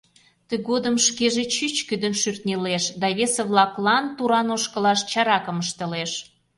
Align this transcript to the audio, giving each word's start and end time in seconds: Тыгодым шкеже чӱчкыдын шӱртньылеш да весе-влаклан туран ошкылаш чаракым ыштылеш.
Тыгодым 0.49 0.95
шкеже 1.05 1.43
чӱчкыдын 1.55 2.13
шӱртньылеш 2.21 2.83
да 3.01 3.07
весе-влаклан 3.17 4.05
туран 4.17 4.47
ошкылаш 4.55 4.99
чаракым 5.11 5.57
ыштылеш. 5.63 6.11